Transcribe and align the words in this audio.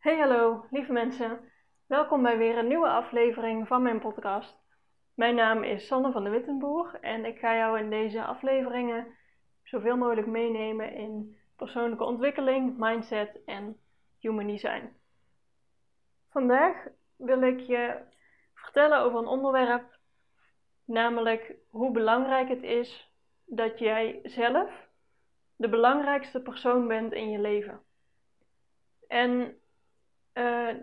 Hey 0.00 0.18
hallo, 0.18 0.66
lieve 0.70 0.92
mensen. 0.92 1.40
Welkom 1.86 2.22
bij 2.22 2.38
weer 2.38 2.58
een 2.58 2.68
nieuwe 2.68 2.88
aflevering 2.88 3.66
van 3.66 3.82
mijn 3.82 4.00
podcast. 4.00 4.56
Mijn 5.14 5.34
naam 5.34 5.62
is 5.62 5.86
Sanne 5.86 6.12
van 6.12 6.24
de 6.24 6.30
Wittenboer 6.30 6.98
en 7.00 7.24
ik 7.24 7.38
ga 7.38 7.56
jou 7.56 7.78
in 7.78 7.90
deze 7.90 8.24
afleveringen 8.24 9.06
zoveel 9.62 9.96
mogelijk 9.96 10.26
meenemen 10.26 10.92
in 10.92 11.36
persoonlijke 11.56 12.04
ontwikkeling, 12.04 12.78
mindset 12.78 13.44
en 13.44 13.80
human 14.18 14.46
design. 14.46 14.96
Vandaag 16.30 16.86
wil 17.16 17.42
ik 17.42 17.60
je 17.60 18.00
vertellen 18.54 18.98
over 18.98 19.18
een 19.18 19.26
onderwerp, 19.26 19.98
namelijk 20.84 21.54
hoe 21.70 21.90
belangrijk 21.90 22.48
het 22.48 22.62
is 22.62 23.12
dat 23.44 23.78
jij 23.78 24.20
zelf 24.22 24.70
de 25.56 25.68
belangrijkste 25.68 26.40
persoon 26.40 26.88
bent 26.88 27.12
in 27.12 27.30
je 27.30 27.38
leven. 27.38 27.80
En 29.08 29.59
uh, 30.34 30.74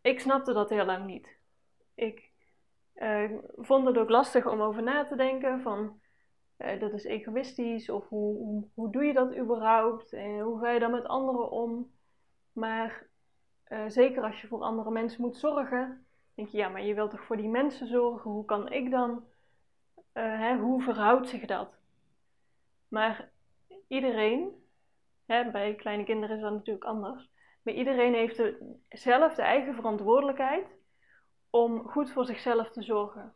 ik 0.00 0.20
snapte 0.20 0.52
dat 0.52 0.70
heel 0.70 0.84
lang 0.84 1.06
niet. 1.06 1.36
Ik 1.94 2.30
uh, 2.94 3.30
vond 3.56 3.86
het 3.86 3.98
ook 3.98 4.10
lastig 4.10 4.46
om 4.46 4.60
over 4.60 4.82
na 4.82 5.04
te 5.04 5.16
denken 5.16 5.60
van 5.60 6.00
uh, 6.58 6.80
dat 6.80 6.92
is 6.92 7.04
egoïstisch 7.04 7.88
of 7.88 8.08
hoe, 8.08 8.36
hoe, 8.36 8.68
hoe, 8.74 8.90
doe 8.90 9.04
je 9.04 9.12
dat 9.12 9.36
überhaupt 9.36 10.12
en 10.12 10.40
hoe 10.40 10.60
ga 10.60 10.70
je 10.70 10.80
dan 10.80 10.90
met 10.90 11.06
anderen 11.06 11.50
om. 11.50 11.90
Maar 12.52 13.10
zeker 13.86 14.22
als 14.22 14.40
je 14.40 14.46
voor 14.46 14.62
andere 14.62 14.90
mensen 14.90 15.20
moet 15.20 15.36
zorgen, 15.36 16.06
denk 16.34 16.48
je 16.48 16.58
ja, 16.58 16.68
maar 16.68 16.82
je 16.82 16.94
wilt 16.94 17.10
toch 17.10 17.24
voor 17.24 17.36
die 17.36 17.48
mensen 17.48 17.86
zorgen, 17.86 18.30
hoe 18.30 18.44
kan 18.44 18.72
ik 18.72 18.90
dan, 18.90 19.24
hè, 20.12 20.56
hoe 20.56 20.82
verhoudt 20.82 21.28
zich 21.28 21.46
dat? 21.46 21.68
Maar 22.88 23.30
iedereen, 23.88 24.64
hè, 25.26 25.50
bij 25.50 25.74
kleine 25.74 26.04
kinderen 26.04 26.36
is 26.36 26.42
dat 26.42 26.52
natuurlijk 26.52 26.84
anders, 26.84 27.30
maar 27.62 27.74
iedereen 27.74 28.14
heeft 28.14 28.42
zelf 28.88 29.34
de 29.34 29.42
eigen 29.42 29.74
verantwoordelijkheid 29.74 30.66
om 31.50 31.88
goed 31.88 32.12
voor 32.12 32.24
zichzelf 32.24 32.70
te 32.70 32.82
zorgen. 32.82 33.34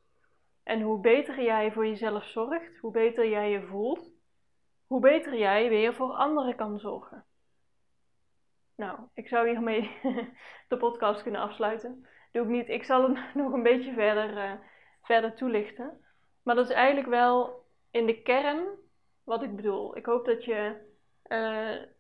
En 0.63 0.81
hoe 0.81 1.01
beter 1.01 1.43
jij 1.43 1.73
voor 1.73 1.87
jezelf 1.87 2.25
zorgt, 2.25 2.79
hoe 2.79 2.93
beter 2.93 3.29
jij 3.29 3.51
je 3.51 3.63
voelt, 3.63 4.11
hoe 4.87 5.01
beter 5.01 5.39
jij 5.39 5.69
weer 5.69 5.95
voor 5.95 6.13
anderen 6.13 6.57
kan 6.57 6.79
zorgen. 6.79 7.25
Nou, 8.77 8.99
ik 9.15 9.29
zou 9.29 9.49
hiermee 9.49 9.91
de 10.69 10.77
podcast 10.77 11.23
kunnen 11.23 11.41
afsluiten. 11.41 12.07
Doe 12.33 12.43
ik 12.43 12.49
niet. 12.49 12.69
Ik 12.69 12.85
zal 12.85 13.09
het 13.09 13.35
nog 13.35 13.53
een 13.53 13.63
beetje 13.63 13.93
verder, 13.93 14.37
uh, 14.37 14.53
verder 15.03 15.35
toelichten. 15.35 16.01
Maar 16.43 16.55
dat 16.55 16.69
is 16.69 16.75
eigenlijk 16.75 17.09
wel 17.09 17.65
in 17.91 18.07
de 18.07 18.23
kern 18.23 18.67
wat 19.25 19.43
ik 19.43 19.57
bedoel. 19.57 19.97
Ik 19.97 20.07
hoop 20.07 20.25
dat 20.25 20.45
je 20.45 20.85
uh, 21.29 21.96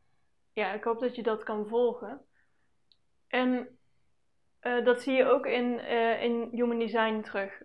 ja, 0.56 0.72
ik 0.72 0.84
hoop 0.84 1.00
dat 1.00 1.14
je 1.14 1.22
dat 1.22 1.42
kan 1.42 1.66
volgen. 1.66 2.20
En 3.28 3.78
uh, 4.62 4.84
dat 4.84 5.02
zie 5.02 5.14
je 5.14 5.24
ook 5.24 5.46
in, 5.46 5.64
uh, 5.64 6.22
in 6.22 6.48
Human 6.52 6.78
Design 6.78 7.20
terug. 7.20 7.62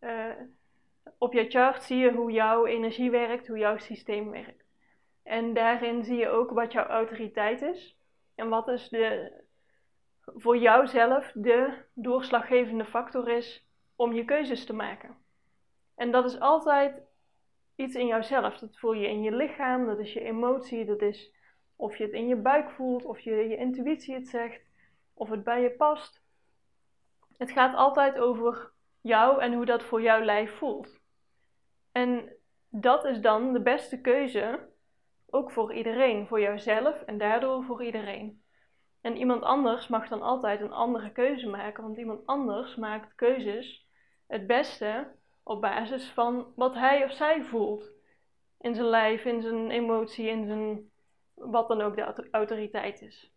Uh, 0.00 0.32
op 1.18 1.32
je 1.32 1.50
chart 1.50 1.82
zie 1.82 1.98
je 1.98 2.12
hoe 2.12 2.30
jouw 2.30 2.66
energie 2.66 3.10
werkt, 3.10 3.46
hoe 3.46 3.58
jouw 3.58 3.78
systeem 3.78 4.30
werkt. 4.30 4.64
En 5.22 5.54
daarin 5.54 6.04
zie 6.04 6.16
je 6.16 6.28
ook 6.28 6.50
wat 6.50 6.72
jouw 6.72 6.84
autoriteit 6.84 7.62
is. 7.62 7.96
En 8.34 8.48
wat 8.48 8.66
dus 8.66 8.88
de, 8.88 9.32
voor 10.24 10.56
jouzelf 10.56 11.32
de 11.34 11.84
doorslaggevende 11.94 12.84
factor 12.84 13.28
is 13.28 13.66
om 13.96 14.12
je 14.12 14.24
keuzes 14.24 14.64
te 14.64 14.72
maken. 14.72 15.16
En 15.94 16.10
dat 16.10 16.24
is 16.24 16.40
altijd 16.40 17.02
iets 17.76 17.94
in 17.94 18.06
jouzelf. 18.06 18.58
Dat 18.58 18.78
voel 18.78 18.92
je 18.92 19.08
in 19.08 19.22
je 19.22 19.32
lichaam, 19.32 19.86
dat 19.86 19.98
is 19.98 20.12
je 20.12 20.20
emotie, 20.20 20.84
dat 20.84 21.02
is 21.02 21.38
of 21.80 21.96
je 21.96 22.04
het 22.04 22.12
in 22.12 22.26
je 22.26 22.36
buik 22.36 22.70
voelt, 22.70 23.04
of 23.04 23.20
je, 23.20 23.30
je 23.30 23.56
intuïtie 23.56 24.14
het 24.14 24.28
zegt, 24.28 24.62
of 25.14 25.28
het 25.30 25.44
bij 25.44 25.62
je 25.62 25.70
past. 25.70 26.22
Het 27.36 27.50
gaat 27.50 27.74
altijd 27.74 28.18
over 28.18 28.72
jou 29.00 29.40
en 29.40 29.52
hoe 29.54 29.64
dat 29.64 29.82
voor 29.82 30.02
jouw 30.02 30.24
lijf 30.24 30.56
voelt. 30.56 31.00
En 31.92 32.36
dat 32.68 33.04
is 33.04 33.20
dan 33.20 33.52
de 33.52 33.62
beste 33.62 34.00
keuze, 34.00 34.68
ook 35.30 35.50
voor 35.50 35.74
iedereen, 35.74 36.26
voor 36.26 36.40
jouzelf 36.40 37.02
en 37.02 37.18
daardoor 37.18 37.64
voor 37.64 37.84
iedereen. 37.84 38.42
En 39.00 39.16
iemand 39.16 39.42
anders 39.42 39.88
mag 39.88 40.08
dan 40.08 40.22
altijd 40.22 40.60
een 40.60 40.72
andere 40.72 41.12
keuze 41.12 41.48
maken, 41.48 41.82
want 41.82 41.98
iemand 41.98 42.26
anders 42.26 42.76
maakt 42.76 43.14
keuzes 43.14 43.88
het 44.26 44.46
beste 44.46 45.12
op 45.42 45.60
basis 45.60 46.10
van 46.10 46.52
wat 46.56 46.74
hij 46.74 47.04
of 47.04 47.12
zij 47.12 47.42
voelt. 47.42 47.90
In 48.60 48.74
zijn 48.74 48.86
lijf, 48.86 49.24
in 49.24 49.42
zijn 49.42 49.70
emotie, 49.70 50.28
in 50.28 50.46
zijn 50.46 50.90
wat 51.40 51.68
dan 51.68 51.80
ook 51.80 51.96
de 51.96 52.28
autoriteit 52.30 53.02
is. 53.02 53.32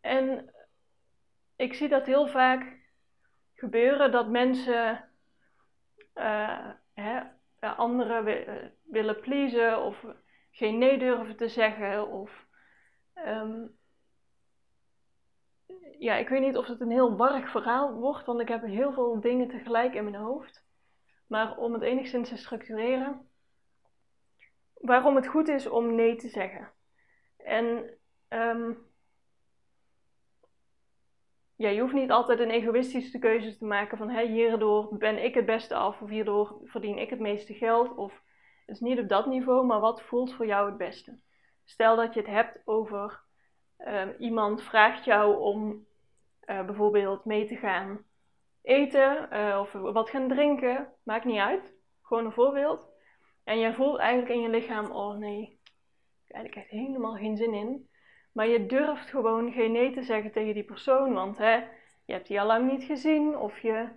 En 0.00 0.54
ik 1.56 1.74
zie 1.74 1.88
dat 1.88 2.06
heel 2.06 2.26
vaak 2.28 2.80
gebeuren 3.54 4.12
dat 4.12 4.28
mensen 4.28 5.10
uh, 6.14 6.70
hè, 6.94 7.20
anderen 7.60 8.46
eh, 8.46 8.68
willen 8.82 9.20
pleasen 9.20 9.82
of 9.82 10.04
geen 10.50 10.78
nee 10.78 10.98
durven 10.98 11.36
te 11.36 11.48
zeggen. 11.48 12.08
Of, 12.08 12.46
um, 13.14 13.76
ja, 15.98 16.14
ik 16.14 16.28
weet 16.28 16.40
niet 16.40 16.56
of 16.56 16.66
het 16.66 16.80
een 16.80 16.90
heel 16.90 17.16
warrig 17.16 17.50
verhaal 17.50 17.92
wordt, 17.92 18.26
want 18.26 18.40
ik 18.40 18.48
heb 18.48 18.62
heel 18.62 18.92
veel 18.92 19.20
dingen 19.20 19.48
tegelijk 19.48 19.94
in 19.94 20.04
mijn 20.04 20.22
hoofd. 20.22 20.64
Maar 21.26 21.56
om 21.56 21.72
het 21.72 21.82
enigszins 21.82 22.28
te 22.28 22.36
structureren, 22.36 23.28
waarom 24.86 25.16
het 25.16 25.26
goed 25.26 25.48
is 25.48 25.68
om 25.68 25.94
nee 25.94 26.16
te 26.16 26.28
zeggen. 26.28 26.72
En 27.36 27.98
um, 28.28 28.78
ja, 31.56 31.68
je 31.68 31.80
hoeft 31.80 31.94
niet 31.94 32.10
altijd 32.10 32.40
een 32.40 32.50
egoïstische 32.50 33.18
keuze 33.18 33.56
te 33.56 33.64
maken 33.64 33.98
van 33.98 34.10
hey, 34.10 34.26
hierdoor 34.26 34.96
ben 34.96 35.24
ik 35.24 35.34
het 35.34 35.46
beste 35.46 35.74
af 35.74 36.00
of 36.00 36.08
hierdoor 36.08 36.60
verdien 36.64 36.98
ik 36.98 37.10
het 37.10 37.20
meeste 37.20 37.54
geld. 37.54 37.94
Of 37.94 38.22
het 38.66 38.74
is 38.74 38.80
niet 38.80 38.98
op 38.98 39.08
dat 39.08 39.26
niveau, 39.26 39.66
maar 39.66 39.80
wat 39.80 40.02
voelt 40.02 40.34
voor 40.34 40.46
jou 40.46 40.68
het 40.68 40.76
beste? 40.76 41.20
Stel 41.64 41.96
dat 41.96 42.14
je 42.14 42.20
het 42.20 42.28
hebt 42.28 42.58
over 42.64 43.20
um, 43.78 44.14
iemand 44.18 44.62
vraagt 44.62 45.04
jou 45.04 45.36
om 45.36 45.86
uh, 46.46 46.64
bijvoorbeeld 46.64 47.24
mee 47.24 47.46
te 47.46 47.56
gaan 47.56 48.04
eten 48.62 49.28
uh, 49.32 49.58
of 49.60 49.72
wat 49.72 50.10
gaan 50.10 50.28
drinken, 50.28 50.92
maakt 51.02 51.24
niet 51.24 51.38
uit. 51.38 51.74
Gewoon 52.02 52.24
een 52.24 52.32
voorbeeld. 52.32 52.95
En 53.46 53.58
je 53.58 53.74
voelt 53.74 53.98
eigenlijk 53.98 54.32
in 54.32 54.40
je 54.40 54.48
lichaam, 54.48 54.90
oh 54.90 55.16
nee, 55.16 55.42
ik 55.42 55.60
heb 56.26 56.36
eigenlijk 56.36 56.70
helemaal 56.70 57.14
geen 57.14 57.36
zin 57.36 57.54
in. 57.54 57.88
Maar 58.32 58.46
je 58.46 58.66
durft 58.66 59.10
gewoon 59.10 59.52
geen 59.52 59.72
nee 59.72 59.92
te 59.92 60.02
zeggen 60.02 60.32
tegen 60.32 60.54
die 60.54 60.64
persoon, 60.64 61.12
want 61.12 61.38
hè, 61.38 61.54
je 62.04 62.12
hebt 62.12 62.26
die 62.26 62.40
al 62.40 62.46
lang 62.46 62.70
niet 62.70 62.84
gezien. 62.84 63.36
Of 63.38 63.58
je, 63.58 63.88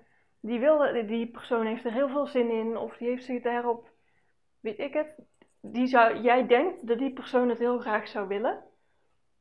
die, 0.41 0.59
wilde, 0.59 1.05
die 1.05 1.27
persoon 1.27 1.65
heeft 1.65 1.85
er 1.85 1.93
heel 1.93 2.09
veel 2.09 2.27
zin 2.27 2.49
in, 2.49 2.77
of 2.77 2.97
die 2.97 3.07
heeft 3.07 3.23
zich 3.23 3.41
daarop, 3.41 3.89
weet 4.59 4.79
ik 4.79 4.93
het. 4.93 5.15
Die 5.61 5.87
zou, 5.87 6.19
jij 6.19 6.47
denkt 6.47 6.87
dat 6.87 6.97
die 6.97 7.13
persoon 7.13 7.49
het 7.49 7.59
heel 7.59 7.79
graag 7.79 8.07
zou 8.07 8.27
willen. 8.27 8.63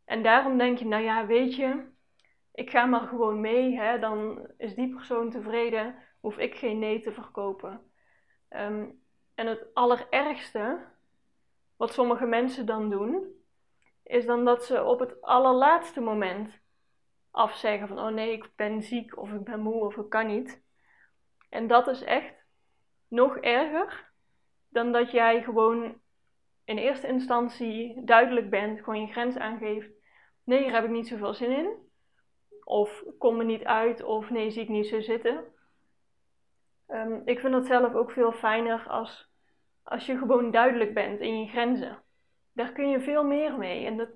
En 0.04 0.22
daarom 0.22 0.58
denk 0.58 0.78
je, 0.78 0.86
nou 0.86 1.02
ja, 1.02 1.26
weet 1.26 1.56
je, 1.56 1.84
ik 2.52 2.70
ga 2.70 2.86
maar 2.86 3.06
gewoon 3.06 3.40
mee, 3.40 3.78
hè, 3.78 3.98
dan 3.98 4.48
is 4.56 4.74
die 4.74 4.94
persoon 4.94 5.30
tevreden, 5.30 5.94
hoef 6.20 6.38
ik 6.38 6.54
geen 6.54 6.78
nee 6.78 7.00
te 7.00 7.12
verkopen. 7.12 7.80
Um, 8.50 8.97
en 9.38 9.46
het 9.46 9.74
allerergste, 9.74 10.78
wat 11.76 11.92
sommige 11.92 12.26
mensen 12.26 12.66
dan 12.66 12.90
doen, 12.90 13.42
is 14.02 14.26
dan 14.26 14.44
dat 14.44 14.64
ze 14.64 14.84
op 14.84 14.98
het 14.98 15.22
allerlaatste 15.22 16.00
moment 16.00 16.60
afzeggen 17.30 17.88
van 17.88 17.98
oh 17.98 18.08
nee, 18.08 18.32
ik 18.32 18.50
ben 18.56 18.82
ziek 18.82 19.16
of 19.18 19.32
ik 19.32 19.44
ben 19.44 19.60
moe 19.60 19.84
of 19.84 19.96
ik 19.96 20.08
kan 20.08 20.26
niet. 20.26 20.62
En 21.48 21.66
dat 21.66 21.86
is 21.86 22.02
echt 22.02 22.34
nog 23.08 23.36
erger 23.36 24.12
dan 24.68 24.92
dat 24.92 25.10
jij 25.10 25.42
gewoon 25.42 26.00
in 26.64 26.78
eerste 26.78 27.06
instantie 27.06 28.04
duidelijk 28.04 28.50
bent, 28.50 28.78
gewoon 28.78 29.00
je 29.00 29.12
grens 29.12 29.36
aangeeft. 29.36 29.90
Nee, 30.44 30.62
hier 30.62 30.72
heb 30.72 30.84
ik 30.84 30.90
niet 30.90 31.08
zoveel 31.08 31.34
zin 31.34 31.50
in. 31.50 31.70
Of 32.64 33.04
kom 33.18 33.36
me 33.36 33.44
niet 33.44 33.64
uit, 33.64 34.02
of 34.02 34.30
nee, 34.30 34.50
zie 34.50 34.62
ik 34.62 34.68
niet 34.68 34.86
zo 34.86 35.00
zitten. 35.00 35.44
Um, 36.88 37.22
ik 37.24 37.38
vind 37.38 37.52
dat 37.52 37.66
zelf 37.66 37.94
ook 37.94 38.10
veel 38.10 38.32
fijner 38.32 38.88
als 38.88 39.28
als 39.88 40.06
je 40.06 40.18
gewoon 40.18 40.50
duidelijk 40.50 40.94
bent 40.94 41.20
in 41.20 41.40
je 41.40 41.48
grenzen. 41.48 42.02
Daar 42.52 42.72
kun 42.72 42.88
je 42.88 43.00
veel 43.00 43.24
meer 43.24 43.58
mee. 43.58 43.86
En 43.86 43.96
dat, 43.96 44.08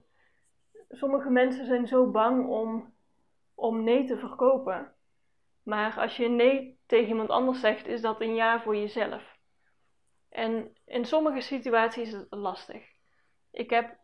sommige 0.89 1.31
mensen 1.31 1.67
zijn 1.67 1.87
zo 1.87 2.11
bang 2.11 2.49
om, 2.49 2.95
om 3.55 3.85
nee 3.85 4.05
te 4.07 4.19
verkopen. 4.19 4.95
Maar 5.63 6.01
als 6.01 6.17
je 6.17 6.29
nee 6.29 6.79
tegen 6.87 7.09
iemand 7.09 7.29
anders 7.29 7.61
zegt, 7.61 7.87
is 7.87 8.01
dat 8.01 8.21
een 8.21 8.35
ja 8.35 8.61
voor 8.61 8.77
jezelf. 8.77 9.39
En 10.29 10.77
in 10.85 11.05
sommige 11.05 11.41
situaties 11.41 12.07
is 12.09 12.13
het 12.13 12.27
lastig. 12.31 12.85
Ik 13.51 13.71
heb, 13.71 13.97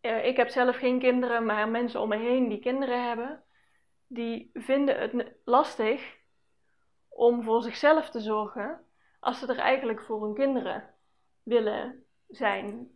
eh, 0.00 0.26
ik 0.26 0.36
heb 0.36 0.48
zelf 0.48 0.76
geen 0.76 0.98
kinderen, 0.98 1.44
maar 1.44 1.68
mensen 1.68 2.00
om 2.00 2.08
me 2.08 2.16
heen 2.16 2.48
die 2.48 2.60
kinderen 2.60 3.08
hebben, 3.08 3.42
die 4.06 4.50
vinden 4.52 4.98
het 5.00 5.34
lastig 5.44 6.17
om 7.18 7.42
voor 7.42 7.62
zichzelf 7.62 8.10
te 8.10 8.20
zorgen 8.20 8.84
als 9.20 9.38
ze 9.38 9.46
er 9.46 9.58
eigenlijk 9.58 10.02
voor 10.02 10.22
hun 10.22 10.34
kinderen 10.34 10.94
willen 11.42 12.04
zijn. 12.28 12.90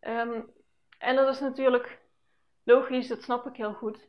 Um, 0.00 0.52
en 0.98 1.16
dat 1.16 1.34
is 1.34 1.40
natuurlijk 1.40 1.98
logisch, 2.64 3.08
dat 3.08 3.22
snap 3.22 3.46
ik 3.46 3.56
heel 3.56 3.72
goed. 3.72 4.08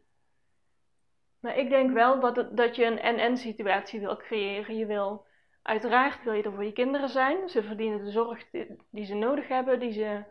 Maar 1.39 1.57
ik 1.57 1.69
denk 1.69 1.91
wel 1.91 2.19
dat, 2.19 2.57
dat 2.57 2.75
je 2.75 2.85
een 2.85 2.99
en-en 2.99 3.37
situatie 3.37 3.99
wil 3.99 4.17
creëren. 4.17 4.77
Je 4.77 4.85
wil, 4.85 5.25
uiteraard 5.61 6.23
wil 6.23 6.33
je 6.33 6.43
er 6.43 6.53
voor 6.53 6.65
je 6.65 6.73
kinderen 6.73 7.09
zijn. 7.09 7.49
Ze 7.49 7.63
verdienen 7.63 8.05
de 8.05 8.11
zorg 8.11 8.49
die, 8.89 9.05
ze 9.05 9.15
nodig 9.15 9.47
hebben, 9.47 9.79
die 9.79 9.91
ze, 9.91 10.23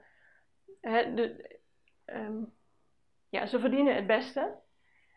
de, 0.80 1.58
ehm, 2.04 2.42
ja, 3.28 3.46
ze 3.46 3.60
verdienen 3.60 3.94
het 3.94 4.06
beste. 4.06 4.58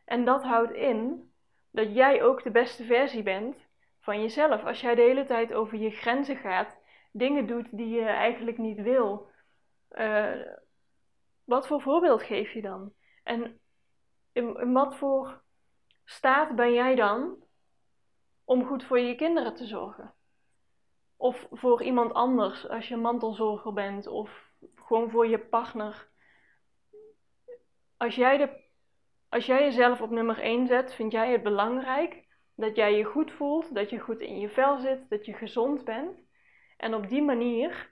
En 0.06 0.26
dat 0.26 0.44
houdt 0.44 0.74
in 0.74 1.32
dat 1.72 1.94
jij 1.96 2.24
ook 2.24 2.44
de 2.44 2.52
beste 2.52 2.84
versie 2.84 3.24
bent 3.24 3.68
van 4.10 4.22
jezelf. 4.22 4.64
Als 4.64 4.82
jij 4.82 4.96
de 4.96 5.02
hele 5.02 5.26
tijd 5.26 5.54
over 5.54 5.78
je 5.78 5.90
grenzen 5.90 6.36
gaat, 6.36 6.78
dingen 7.12 7.48
doet 7.48 7.68
die 7.72 7.90
je 7.90 8.06
eigenlijk 8.06 8.58
niet 8.58 8.82
wil, 8.82 9.30
uh, 9.92 10.46
wat 11.44 11.68
voor 11.68 11.82
voorbeeld 11.82 12.24
geef 12.24 12.52
je 12.52 12.62
dan? 12.62 12.94
En 13.24 13.60
in, 14.32 14.74
wat 14.74 14.96
voor 14.96 15.42
staat 16.06 16.56
ben 16.56 16.74
jij 16.74 16.96
dan 16.96 17.44
om 18.46 18.66
goed 18.66 18.84
voor 18.84 19.00
je 19.00 19.16
kinderen 19.16 19.56
te 19.56 19.66
zorgen? 19.66 20.14
Of 21.18 21.48
voor 21.52 21.84
iemand 21.84 22.14
anders 22.14 22.68
als 22.70 22.88
je 22.88 22.98
mantelzorger 22.98 23.74
bent, 23.74 24.08
of 24.08 24.54
gewoon 24.76 25.10
voor 25.10 25.28
je 25.28 25.40
partner. 25.40 26.10
Als 27.98 28.16
jij, 28.16 28.38
de, 28.38 28.64
als 29.30 29.46
jij 29.46 29.64
jezelf 29.64 30.02
op 30.02 30.10
nummer 30.10 30.40
1 30.40 30.68
zet, 30.68 30.94
vind 30.94 31.12
jij 31.12 31.32
het 31.32 31.44
belangrijk 31.44 32.28
dat 32.60 32.76
jij 32.76 32.98
je 32.98 33.04
goed 33.04 33.32
voelt, 33.32 33.76
dat 33.76 33.90
je 33.90 34.00
goed 34.00 34.20
in 34.20 34.40
je 34.40 34.50
vel 34.50 34.80
zit, 34.80 35.10
dat 35.10 35.26
je 35.26 35.34
gezond 35.34 35.84
bent. 35.84 36.20
En 36.78 36.94
op 36.94 37.08
die 37.08 37.22
manier 37.22 37.92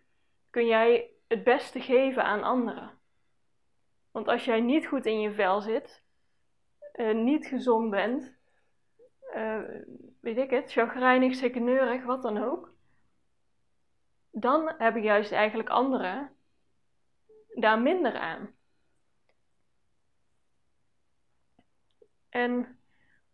kun 0.50 0.66
jij 0.66 1.12
het 1.28 1.44
beste 1.44 1.80
geven 1.80 2.24
aan 2.24 2.44
anderen. 2.44 3.00
Want 4.12 4.28
als 4.28 4.46
jij 4.46 4.62
niet 4.62 4.88
goed 4.88 5.06
in 5.06 5.20
je 5.20 5.32
vel 5.32 5.62
zit, 5.62 6.04
uh, 6.96 7.16
niet 7.16 7.46
gezond 7.46 7.90
bent, 7.90 8.36
uh, 9.36 9.62
weet 10.22 10.38
ik 10.38 10.50
het, 10.50 10.72
chagrijnig, 10.72 11.36
sekkeneurig, 11.36 12.04
wat 12.04 12.22
dan 12.22 12.38
ook, 12.38 12.74
dan 14.32 14.74
hebben 14.78 15.02
juist 15.02 15.32
eigenlijk 15.32 15.70
anderen 15.70 16.36
daar 17.54 17.80
minder 17.82 18.18
aan. 18.18 18.56
En 22.30 22.78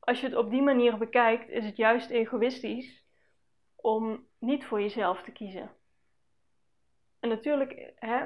als 0.04 0.20
je 0.20 0.26
het 0.26 0.36
op 0.36 0.50
die 0.50 0.62
manier 0.62 0.98
bekijkt, 0.98 1.50
is 1.50 1.66
het 1.66 1.78
juist 1.78 2.10
egoïstisch 2.10 3.04
om 3.76 4.28
niet 4.40 4.66
voor 4.66 4.82
jezelf 4.82 5.24
te 5.24 5.32
kiezen. 5.32 5.72
En 7.20 7.30
natuurlijk, 7.30 7.94
hè, 7.96 8.26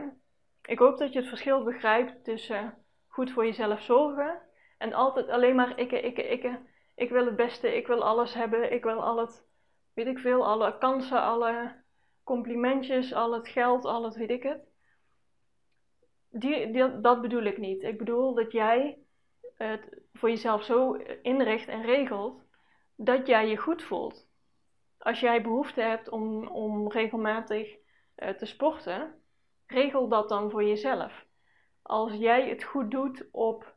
ik 0.66 0.80
hoop 0.80 0.98
dat 0.98 1.14
je 1.14 1.20
het 1.20 1.28
verschil 1.28 1.64
begrijpt 1.64 2.24
tussen 2.24 2.86
goed 3.08 3.32
voor 3.32 3.46
jezelf 3.46 3.82
zorgen 3.82 4.42
en 4.78 4.94
altijd 4.94 5.30
alleen 5.30 5.56
maar 5.56 5.80
ikke, 5.80 6.02
ikke, 6.02 6.24
ikke. 6.24 6.60
Ik 6.96 7.10
wil 7.10 7.26
het 7.26 7.36
beste, 7.36 7.76
ik 7.76 7.88
wil 7.88 8.04
alles 8.04 8.34
hebben, 8.34 8.72
ik 8.72 8.84
wil 8.84 9.04
al 9.04 9.18
het, 9.18 9.48
weet 9.94 10.08
ik 10.08 10.20
veel, 10.20 10.46
alle 10.46 10.78
kansen, 10.78 11.22
alle 11.22 11.84
complimentjes, 12.24 13.14
al 13.14 13.34
het 13.34 13.48
geld, 13.48 13.86
al 13.86 14.04
het 14.04 14.16
weet 14.16 14.30
ik 14.30 14.44
het. 14.44 14.62
Die, 16.30 16.72
dat 17.02 17.22
bedoel 17.22 17.44
ik 17.44 17.58
niet. 17.58 17.84
Ik 17.84 17.98
bedoel 17.98 18.34
dat 18.34 18.52
jij 18.52 18.98
het 19.58 20.02
voor 20.14 20.30
jezelf 20.30 20.64
zo 20.64 20.94
inricht 21.22 21.68
en 21.68 21.82
regelt 21.82 22.44
dat 22.96 23.28
jij 23.28 23.48
je 23.48 23.58
goed 23.58 23.84
voelt. 23.84 24.28
Als 24.98 25.20
jij 25.20 25.42
behoefte 25.42 25.82
hebt 25.82 26.10
om, 26.10 26.48
om 26.48 26.92
regelmatig 26.92 27.76
uh, 28.18 28.30
te 28.30 28.46
sporten, 28.46 29.22
regel 29.68 30.08
dat 30.08 30.30
dan 30.30 30.52
voor 30.52 30.64
jezelf. 30.64 31.26
Als 31.82 32.14
jij 32.14 32.50
het 32.50 32.64
goed 32.64 32.92
doet 32.92 33.28
op 33.32 33.76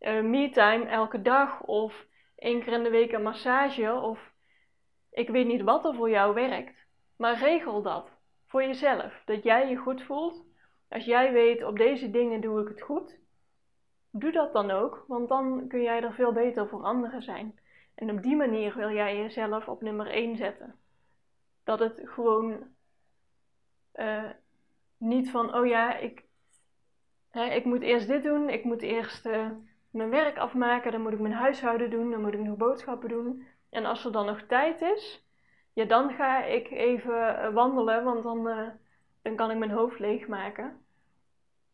uh, 0.00 0.56
elke 0.90 1.22
dag 1.22 1.62
of 1.62 2.06
één 2.36 2.62
keer 2.62 2.72
in 2.72 2.82
de 2.82 2.90
week 2.90 3.12
een 3.12 3.22
massage 3.22 3.92
of 3.92 4.32
ik 5.10 5.28
weet 5.28 5.46
niet 5.46 5.62
wat 5.62 5.84
er 5.84 5.94
voor 5.94 6.10
jou 6.10 6.34
werkt, 6.34 6.86
maar 7.16 7.38
regel 7.38 7.82
dat 7.82 8.10
voor 8.46 8.62
jezelf. 8.62 9.22
Dat 9.24 9.42
jij 9.42 9.68
je 9.68 9.76
goed 9.76 10.02
voelt. 10.02 10.44
Als 10.88 11.04
jij 11.04 11.32
weet 11.32 11.64
op 11.64 11.76
deze 11.76 12.10
dingen 12.10 12.40
doe 12.40 12.60
ik 12.60 12.68
het 12.68 12.82
goed, 12.82 13.18
doe 14.20 14.32
dat 14.32 14.52
dan 14.52 14.70
ook, 14.70 15.04
want 15.06 15.28
dan 15.28 15.68
kun 15.68 15.82
jij 15.82 16.02
er 16.02 16.12
veel 16.12 16.32
beter 16.32 16.68
voor 16.68 16.82
anderen 16.82 17.22
zijn. 17.22 17.58
En 17.94 18.10
op 18.10 18.22
die 18.22 18.36
manier 18.36 18.76
wil 18.76 18.90
jij 18.90 19.16
jezelf 19.16 19.68
op 19.68 19.82
nummer 19.82 20.06
1 20.06 20.36
zetten. 20.36 20.74
Dat 21.64 21.78
het 21.78 22.00
gewoon 22.04 22.66
uh, 23.94 24.30
niet 24.98 25.30
van, 25.30 25.54
oh 25.54 25.66
ja, 25.66 25.96
ik, 25.96 26.24
hè, 27.30 27.44
ik 27.44 27.64
moet 27.64 27.82
eerst 27.82 28.08
dit 28.08 28.22
doen, 28.22 28.48
ik 28.48 28.64
moet 28.64 28.82
eerst 28.82 29.26
uh, 29.26 29.50
mijn 29.90 30.10
werk 30.10 30.38
afmaken, 30.38 30.92
dan 30.92 31.00
moet 31.00 31.12
ik 31.12 31.20
mijn 31.20 31.34
huishouden 31.34 31.90
doen, 31.90 32.10
dan 32.10 32.20
moet 32.20 32.34
ik 32.34 32.40
nog 32.40 32.56
boodschappen 32.56 33.08
doen. 33.08 33.46
En 33.70 33.84
als 33.84 34.04
er 34.04 34.12
dan 34.12 34.26
nog 34.26 34.42
tijd 34.42 34.80
is, 34.80 35.24
ja, 35.72 35.84
dan 35.84 36.10
ga 36.10 36.44
ik 36.44 36.70
even 36.70 37.14
uh, 37.14 37.54
wandelen, 37.54 38.04
want 38.04 38.22
dan, 38.22 38.42
dan 39.22 39.36
kan 39.36 39.50
ik 39.50 39.58
mijn 39.58 39.70
hoofd 39.70 39.98
leegmaken. 39.98 40.85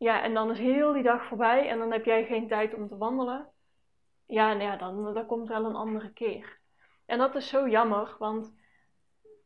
Ja, 0.02 0.22
en 0.22 0.34
dan 0.34 0.50
is 0.50 0.58
heel 0.58 0.92
die 0.92 1.02
dag 1.02 1.24
voorbij 1.24 1.68
en 1.68 1.78
dan 1.78 1.92
heb 1.92 2.04
jij 2.04 2.24
geen 2.24 2.48
tijd 2.48 2.74
om 2.74 2.88
te 2.88 2.96
wandelen. 2.96 3.48
Ja, 4.26 4.52
nou 4.52 4.62
ja, 4.62 4.76
dan 4.76 5.14
dat 5.14 5.26
komt 5.26 5.48
wel 5.48 5.64
een 5.64 5.74
andere 5.74 6.12
keer. 6.12 6.58
En 7.06 7.18
dat 7.18 7.34
is 7.34 7.48
zo 7.48 7.68
jammer, 7.68 8.16
want 8.18 8.54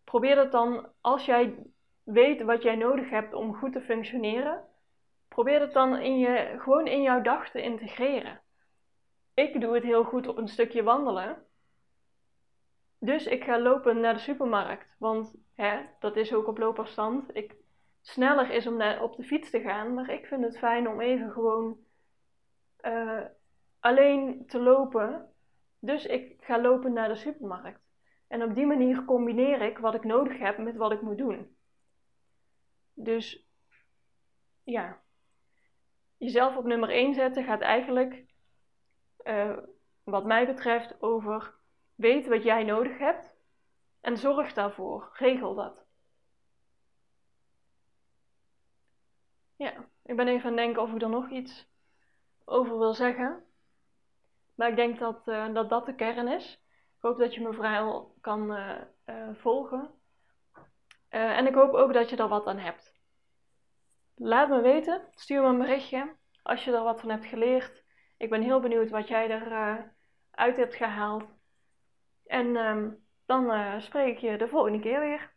probeer 0.04 0.34
dat 0.34 0.52
dan, 0.52 0.92
als 1.00 1.24
jij 1.24 1.66
weet 2.02 2.42
wat 2.42 2.62
jij 2.62 2.76
nodig 2.76 3.10
hebt 3.10 3.34
om 3.34 3.54
goed 3.54 3.72
te 3.72 3.80
functioneren, 3.80 4.64
probeer 5.28 5.60
het 5.60 5.72
dan 5.72 5.96
in 5.96 6.18
je, 6.18 6.54
gewoon 6.58 6.86
in 6.86 7.02
jouw 7.02 7.22
dag 7.22 7.50
te 7.50 7.62
integreren. 7.62 8.40
Ik 9.34 9.60
doe 9.60 9.74
het 9.74 9.84
heel 9.84 10.04
goed 10.04 10.26
op 10.26 10.36
een 10.36 10.48
stukje 10.48 10.82
wandelen. 10.82 11.46
Dus 12.98 13.26
ik 13.26 13.44
ga 13.44 13.60
lopen 13.60 14.00
naar 14.00 14.14
de 14.14 14.20
supermarkt, 14.20 14.96
want 14.98 15.34
hè, 15.54 15.80
dat 15.98 16.16
is 16.16 16.34
ook 16.34 16.46
op 16.46 16.58
loopafstand. 16.58 17.36
Ik, 17.36 17.54
sneller 18.06 18.50
is 18.50 18.66
om 18.66 18.76
naar, 18.76 19.02
op 19.02 19.16
de 19.16 19.22
fiets 19.22 19.50
te 19.50 19.60
gaan, 19.60 19.94
maar 19.94 20.10
ik 20.10 20.26
vind 20.26 20.42
het 20.42 20.58
fijn 20.58 20.88
om 20.88 21.00
even 21.00 21.30
gewoon 21.30 21.78
uh, 22.80 23.24
alleen 23.80 24.46
te 24.46 24.58
lopen. 24.58 25.32
Dus 25.78 26.06
ik 26.06 26.36
ga 26.40 26.60
lopen 26.60 26.92
naar 26.92 27.08
de 27.08 27.16
supermarkt. 27.16 27.80
En 28.28 28.42
op 28.42 28.54
die 28.54 28.66
manier 28.66 29.04
combineer 29.04 29.60
ik 29.60 29.78
wat 29.78 29.94
ik 29.94 30.04
nodig 30.04 30.38
heb 30.38 30.58
met 30.58 30.76
wat 30.76 30.92
ik 30.92 31.00
moet 31.00 31.18
doen. 31.18 31.56
Dus 32.94 33.46
ja, 34.64 35.02
jezelf 36.16 36.56
op 36.56 36.64
nummer 36.64 36.88
1 36.88 37.14
zetten 37.14 37.44
gaat 37.44 37.60
eigenlijk, 37.60 38.24
uh, 39.24 39.58
wat 40.04 40.24
mij 40.24 40.46
betreft, 40.46 41.02
over 41.02 41.54
weet 41.94 42.26
wat 42.26 42.42
jij 42.42 42.64
nodig 42.64 42.98
hebt 42.98 43.36
en 44.00 44.16
zorg 44.16 44.52
daarvoor. 44.52 45.10
Regel 45.12 45.54
dat. 45.54 45.85
Ja, 49.56 49.72
ik 50.02 50.16
ben 50.16 50.28
even 50.28 50.50
aan 50.50 50.56
het 50.56 50.64
denken 50.64 50.82
of 50.82 50.92
ik 50.92 51.02
er 51.02 51.08
nog 51.08 51.30
iets 51.30 51.68
over 52.44 52.78
wil 52.78 52.94
zeggen. 52.94 53.44
Maar 54.54 54.68
ik 54.68 54.76
denk 54.76 54.98
dat 54.98 55.28
uh, 55.28 55.54
dat, 55.54 55.68
dat 55.68 55.86
de 55.86 55.94
kern 55.94 56.28
is. 56.28 56.52
Ik 56.96 57.02
hoop 57.02 57.18
dat 57.18 57.34
je 57.34 57.40
me 57.40 57.52
vrij 57.52 58.04
kan 58.20 58.52
uh, 58.52 58.80
uh, 59.06 59.28
volgen. 59.34 59.90
En 61.08 61.46
ik 61.46 61.54
hoop 61.54 61.74
ook 61.74 61.92
dat 61.92 62.10
je 62.10 62.16
er 62.16 62.28
wat 62.28 62.46
aan 62.46 62.58
hebt. 62.58 62.94
Laat 64.14 64.48
me 64.48 64.60
weten, 64.60 65.08
stuur 65.10 65.42
me 65.42 65.48
een 65.48 65.58
berichtje 65.58 66.14
als 66.42 66.64
je 66.64 66.72
er 66.72 66.82
wat 66.82 67.00
van 67.00 67.10
hebt 67.10 67.24
geleerd. 67.24 67.84
Ik 68.16 68.30
ben 68.30 68.42
heel 68.42 68.60
benieuwd 68.60 68.90
wat 68.90 69.08
jij 69.08 69.30
eruit 69.30 69.94
uit 70.30 70.56
hebt 70.56 70.74
gehaald. 70.74 71.24
En 72.26 72.56
um, 72.56 73.06
dan 73.26 73.80
spreek 73.80 74.14
ik 74.14 74.18
je 74.18 74.38
de 74.38 74.48
volgende 74.48 74.80
keer 74.80 75.00
weer. 75.00 75.35